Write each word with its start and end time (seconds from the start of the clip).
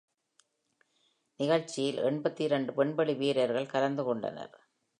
நிகழ்ச்சியில் 1.39 1.99
எண்பத்தி-இரண்டு 2.03 2.73
விண்வெளி 2.73 3.13
வீரர்கள் 3.13 3.65
கலந்து 3.65 4.03
கொண்டனர். 4.03 4.55